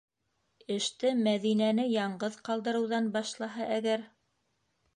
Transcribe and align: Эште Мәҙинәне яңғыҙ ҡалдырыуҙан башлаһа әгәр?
Эште 0.75 1.11
Мәҙинәне 1.27 1.85
яңғыҙ 1.97 2.39
ҡалдырыуҙан 2.49 3.13
башлаһа 3.19 3.69
әгәр? 3.79 4.09